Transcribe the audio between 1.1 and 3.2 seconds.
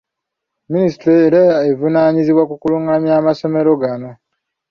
era evunaanyizibwa ku kulungamya